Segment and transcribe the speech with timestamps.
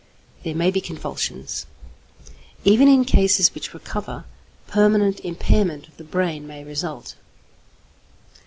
[0.41, 1.67] There may be convulsions.
[2.63, 4.25] Even in cases which recover,
[4.65, 7.13] permanent impairment of the brain may result.